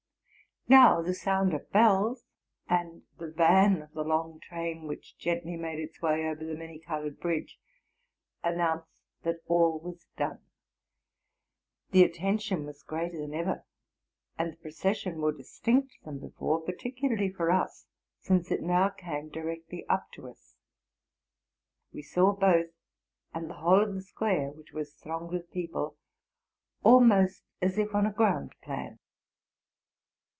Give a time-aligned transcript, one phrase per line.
[0.67, 2.23] Now the sound of bells,
[2.69, 6.79] and the van of the long train which gently made its way over the many
[6.79, 7.59] colored bridge,
[8.41, 10.39] announced that all was done.
[11.89, 13.65] The attention was ereater than ever,
[14.37, 17.87] and the procession more distinet than before, par ticularly for us,
[18.21, 20.55] since it now came directly up to us.
[21.91, 22.69] We saw both,
[23.33, 25.97] and the whole of the square, which was thronged with people,
[26.81, 28.99] almost as if on a ground plan.